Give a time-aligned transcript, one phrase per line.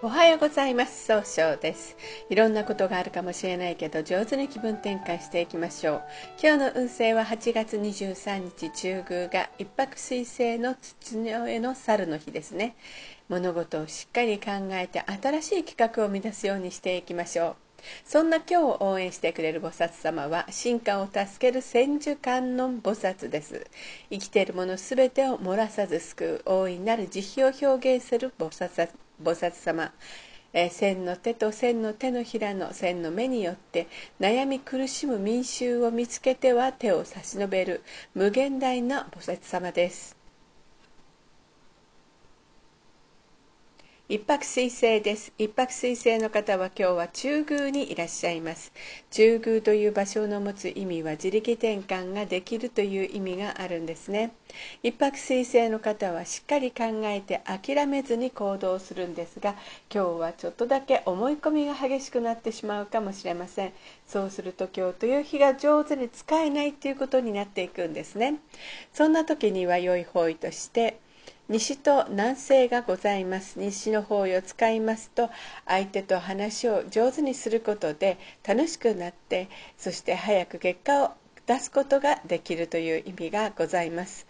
[0.00, 1.06] おはようございます。
[1.06, 1.96] 総称です。
[2.30, 6.02] いろんなことがあるかもしれないけど上手に気分転換していきましょう。
[6.40, 12.76] 今日の運勢は8月23日中宮が一泊水星の土の上の猿の日ですね。
[13.28, 17.56] 物事をしっかり考えて新しい企画を生み出すようにしていきましょう。
[18.04, 23.66] そんな今日を応援してくれる菩薩様は進化を助ける千手観音菩薩です。
[24.10, 28.90] 生きているものすべてを漏らさず救う大いなる慈悲を表現する菩薩。
[29.22, 29.92] 菩薩様。
[30.52, 33.86] え千の手と千の手のひらの千の目によって
[34.18, 37.82] 悩み苦しむ民衆を見つけては手を差し伸べる
[38.14, 40.17] 無限大な菩薩様です。
[44.10, 45.34] 一泊水星です。
[45.36, 48.72] 一泊水星の方は今日は中宮にいらっしゃいます。
[49.10, 54.32] 中宮という場所の持つ意味は自力転換ができるという意味があるんですね。
[54.82, 59.56] 一泊水星の方はしっかり考えて諦めずに行動するんですが
[59.92, 63.74] 今日はちょっとだけ思い込みが激しくなってしまうかもしれません。
[64.06, 68.36] そうすると今日という日が上手に使えないということになっていくんですね。
[68.94, 70.98] そんな時には良い方位として
[71.50, 73.58] 西と南西がございます。
[73.58, 75.30] 西の方位を使いますと
[75.66, 81.12] 相手と話を上手にすることで楽しくなってそして早く結果を
[81.46, 84.26] 出すことができるという意味がございます。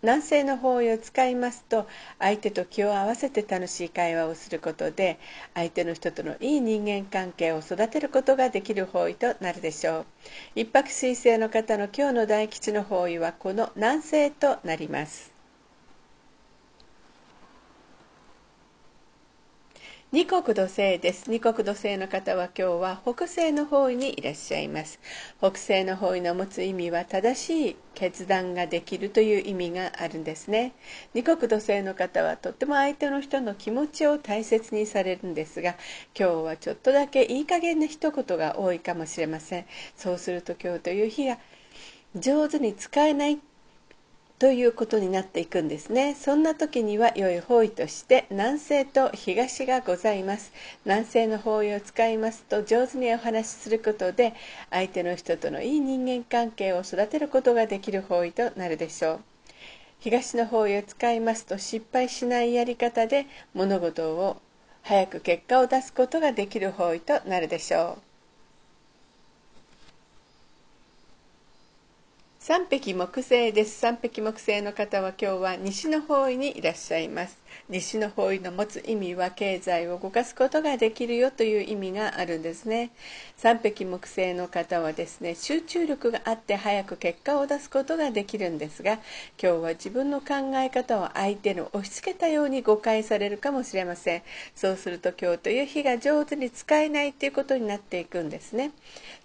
[0.00, 1.88] 南西の方位を使いますと
[2.20, 5.18] 相手と気を合わせて楽しい会話をすることで
[5.54, 10.06] 相手の人とのいい人間関係を育てることができる方位となるでしょう。
[10.54, 15.36] 一泊水星の方の今日の大吉の方位はこの南西となります。
[20.10, 21.30] 二国土星です。
[21.30, 24.98] 二国土星の方は今日は北西の方位にいらっしゃいます。
[25.36, 30.72] 北西の方位の持つ意味は正しい決断ができるという意味があるんですね。
[31.12, 35.76] 二国土星の方はとっても相手の人の気持ちを大切にされるんですが
[36.18, 39.66] 今日はちょっとだけいい加減な一言が多いかもしれません。
[39.94, 41.36] そうすると今日という日が
[42.16, 43.38] 上手に使えない
[44.38, 46.14] ということになっていくんですね。
[46.14, 50.52] そんな時には良い方位として南西と東がございます。
[50.84, 54.34] 南西の方位を使いますと上手にお話しすることで
[54.70, 59.20] 相手の人とのいい人間関係を育てることができる方位となるでしょう。
[59.98, 64.36] 東の方位を使いますと失敗しないやり方で物事を
[64.82, 68.07] 早く結果を出すことができる方位となるでしょう。
[72.48, 73.78] 三匹木星です。
[73.78, 77.38] 三匹木星の方は今日は西の方位にいらっしゃいます。
[77.68, 82.90] 西の方位の持つ意味は経済を動かすことができるよという意味があるんですね。
[83.36, 89.00] 三匹木星の方はですね集中力があって早く結果を出すことができるんですが今
[89.38, 94.22] 日は自分の考え方を相手に押し付けたように誤解されるかもしれません。
[94.54, 98.72] そうすると今日という日が上手に使えないということになっていくんですね。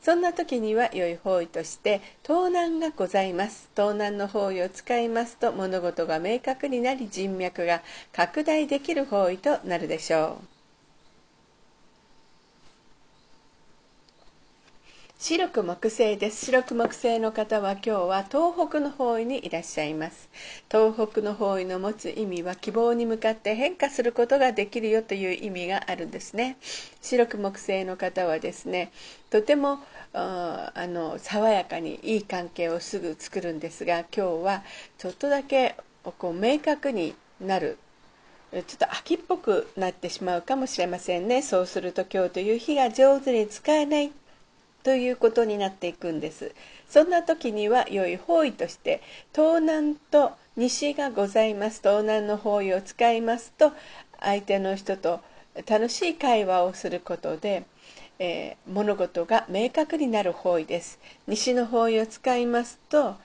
[0.01, 3.69] そんな時には良い方位として盗難がございます。
[3.75, 7.81] 盗難の方位を使いますと物事が明確になり人脈が
[8.15, 10.53] 拡大できる方位となるでしょう。
[15.17, 16.47] 白く木星です。
[16.47, 20.29] 白く木星の方は今日は東北の方位にいらっしゃいます。
[20.69, 26.57] 東北の方位の持つ意味は希望に向かって変化することができるよという意味があるんですね。
[27.01, 28.91] 白く木星の方はですね
[29.31, 29.79] とても
[30.11, 34.63] あの爽やかにいい関係をすぐ作るんですが今日は
[34.97, 35.77] ちょっとだけ
[36.19, 37.77] こう明確になる
[38.53, 41.41] ちょっと秋っぽくなってしまうかもしれませんね。
[41.41, 44.11] そうすると今日という日が上手に使えない
[44.83, 46.53] ということになっていくんです。
[46.87, 49.01] そんな時には良い方位として
[49.33, 51.79] 東南と西がございます。
[51.81, 53.71] 東南の方位を使いますと
[54.19, 55.21] 相手の人と
[55.67, 57.63] 楽しい会話をすることで、
[58.19, 60.99] えー、物事が明確になる方位です。
[61.27, 63.15] 西の方位を使いますと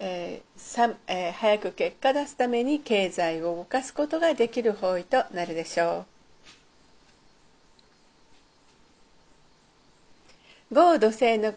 [0.00, 6.06] えーえー、早く結果出すために経済を動かすことができる方位となるでしょ
[10.70, 10.74] う。
[10.74, 11.54] 豪土星の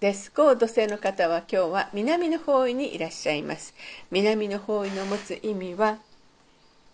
[0.00, 3.74] です合土星の方は今日は南の方位にいらっしゃいます
[4.10, 5.98] 南の方位の持つ意味は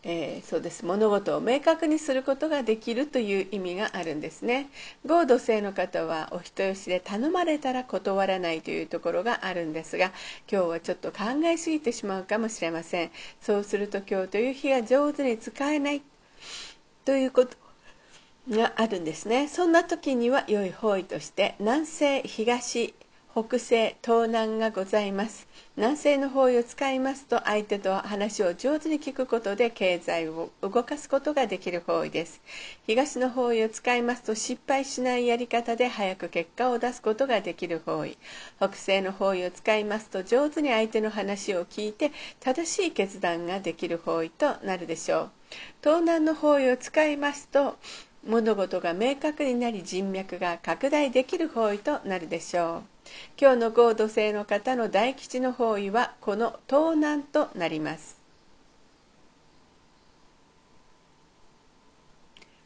[0.05, 0.85] えー、そうです。
[0.85, 4.69] 物事を明確にすることができるという意味があるんですね。
[5.07, 10.13] 合土星の方はお人よしで頼まれたら断らないというところがあるんですが
[10.51, 13.11] 今日はちょっと考えすぎてしまうかもしれません。
[13.41, 16.03] そうすると今日という日が上手に使えない
[17.05, 17.57] ということ
[18.51, 19.47] があるんですね。
[19.47, 22.93] そんな時には良い方位として南西東
[23.35, 25.49] 北西東南がございます。
[25.79, 32.43] 南西の方位を使いますと相手と話を上手に聞くことで経済を動かすことができる方位です。
[32.87, 38.19] 東の方位を使いますと失敗しないやり方で早く結果を出すことができる方位。
[38.59, 45.31] 北西の方位を使いますと上手に相手の話を聞いて正しい決断ができる方位となるでしょう。
[45.83, 47.79] 東南の方位を使いますと
[48.27, 52.92] 物事が明確になり人脈が拡大できる方位となるでしょう。
[53.41, 58.22] 今日の合土星の方の大吉の方位はこの東南となります。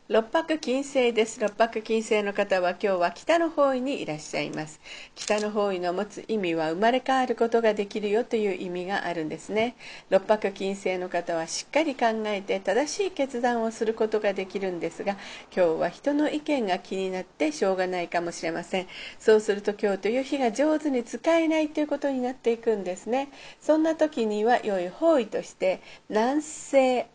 [0.08, 1.40] 六白金星です。
[1.40, 4.80] 六白金星の方は今日は北の方位にいらっしゃいます。
[5.16, 9.74] 北の方位の持つ意味は生まれ変わることができるよという意味があるんですね。
[10.08, 15.16] 六白金星の方はしっかり考えて正しい決断をすることができるんですが
[15.52, 18.86] 今日は人の意見が気になってしょうがないかもしれません。
[19.18, 23.28] そうすると今日という日が上手に使えないということになっていくんですね。
[23.60, 27.08] そんな時には良い方位として南西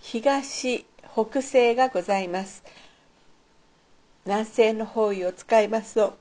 [0.00, 0.84] 東
[1.14, 2.64] 北西がございます。
[4.24, 6.16] 南西の方位を使いますと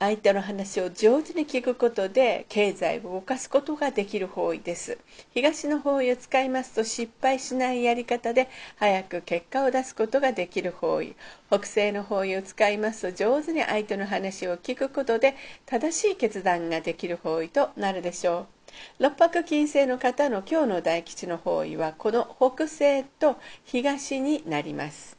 [0.00, 4.98] 相手の話を上手に聞くことで経済を動かすことができる方位です。
[5.32, 11.14] 東の方位を使いますと失敗しないやり方で早く結果を出すことができる方位。
[11.48, 18.55] 北西の方位を使いますと上手に相手の話を聞くことで正しい決断ができる方位となるでしょう。
[18.98, 25.15] 六白金星の方の今日の大吉の方位はこの北西と東になります。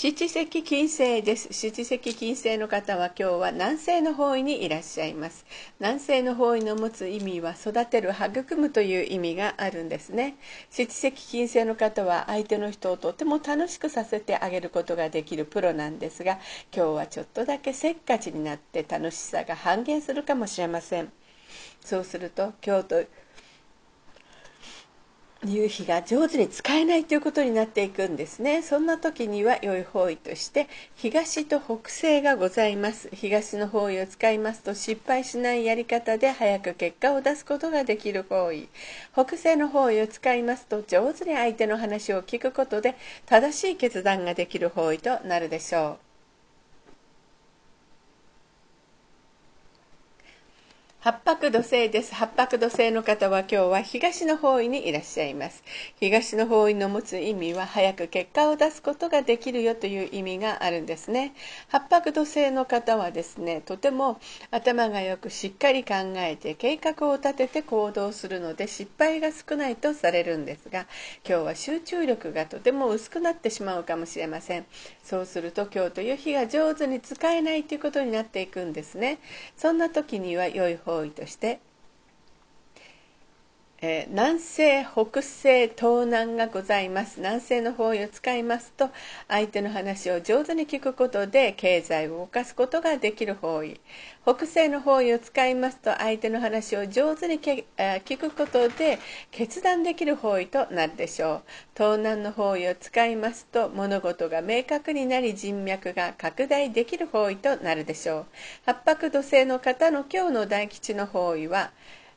[0.00, 1.48] 七石金星です。
[1.50, 5.44] 七石金星の方は今日は南西の方位にいらっしゃいます。
[5.80, 10.36] 南西の方位の持つ意味は育てる、育むという意味があるんですね。
[10.70, 16.38] 七石金星の方は相手の人をとても楽しくさせてあげることができるプロなんですが、
[16.72, 21.10] 今日はちょっとだけせっかちになって楽しさが半減するかもしれません。
[21.80, 23.04] そうすると今日と
[25.46, 28.60] 夕日が上手に使えないということになっていくんですね。
[28.60, 33.08] そんな時には良い方位として東と北西がございます。
[33.12, 38.68] 東の方位を使いますと失敗しないやり方で早く結果を出すことができる方位。
[39.12, 42.96] 北西の方位を使いますと上手に相手の話を聞くことで
[43.26, 46.07] 正しい決断ができる方位となるでしょう。
[51.00, 52.12] 八白土星です。
[52.12, 55.62] 八白土星の方は今日は東の方位にいらっしゃいます。
[56.00, 61.34] 東の方位の持つ意味は早く結果を出すことができるよという意味があるんですね。
[61.68, 64.18] 八白土星の方はですね、とても
[64.50, 70.88] 頭がよくしっかり考えて計画を立てて行動するので失敗が少ないとされるんですが、
[71.24, 74.66] 今日は集中力がとても薄くなってしまうかもしれません。
[75.04, 79.20] そうすると今日という日が上手に使えないということになっていくんですね。
[79.56, 81.60] そんな時には良い方位として
[83.80, 87.18] えー、南西北西東南がございます。
[87.18, 88.90] 南西の方位を使いますと
[89.28, 93.80] 相手の話を上手に聞くことで経済を動かすことができる方位。
[94.24, 98.98] 北西の方位を使いますと相手の話を上手に聞くことで
[99.30, 101.42] 決断できる方位となるでしょう。
[101.76, 108.26] 東南の方位を使いますと物事が明確になり人脈が拡大できる方位となるでしょう。
[108.66, 111.70] 八白土星の方の今日の大吉の方位は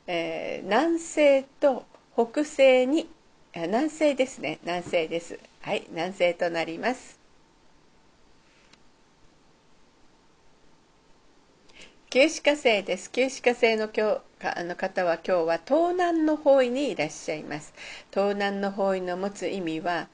[0.06, 3.08] えー、南西と北西に
[3.54, 4.58] 南西ですね。
[4.62, 5.38] 南西です。
[5.60, 7.18] はい南西となります。
[12.10, 13.10] 旧歯科生です。
[13.10, 17.72] 旧歯科生の今日あの方は今日は東南の方位にいらっしゃいます。
[18.10, 20.08] 東南の方位の持つ意味は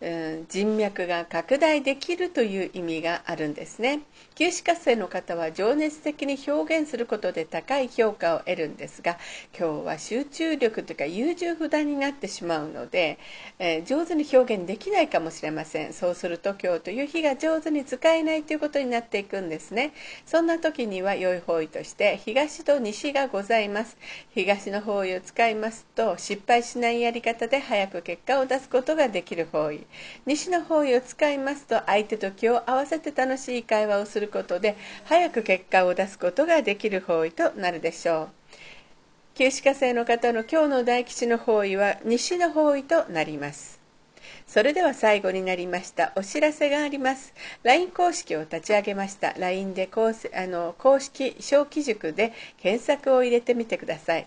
[0.00, 4.02] 人脈が拡大できるという意味があるんですね。
[4.36, 9.18] 九死活性の方は情熱的に表現することで高い評価を得るんですが
[9.58, 13.18] 今日は集中力というか優柔不断になってしまうので、
[13.58, 15.92] えー、上手に表現できないかもしれません。
[15.92, 19.92] そうすると今日という日が上手に使えないということになっていくんですね。
[20.26, 23.96] そんな時には良い方位として東と西がございます。
[24.30, 29.87] 東の方位を使いますと失敗しないやり方で早く結果を出すことができる方位。
[30.26, 38.28] 西の方位を使いますと相手と気を合わせて楽しい会話をすることで早く結果を出すことができる方位となるでしょう。
[39.34, 43.78] 旧歯科生の方の今日の大吉の方位は西の方位となります。
[44.48, 46.12] それでは最後になりました。
[46.16, 49.34] お知らせがあります LINE 公式を立ち上げました。
[49.34, 54.26] LINE で公あの公式小規塾で検索を入れてみてください。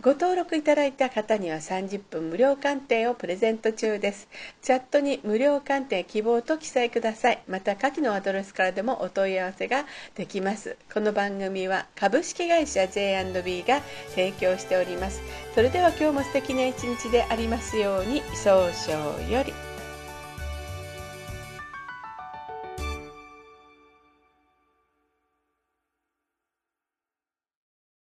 [0.00, 4.28] ご登録いただいた方には30分無料鑑定をプレゼント中です。
[4.62, 7.42] チャットに無料鑑定希望と記載ください。
[7.48, 10.76] また下記のアドレスからでもお問い合わせができます。
[10.94, 13.80] この番組は株式会社 J&B が
[14.10, 15.20] 提供しております。
[15.54, 19.67] それでは今日も素敵な一日でありますように、早々より。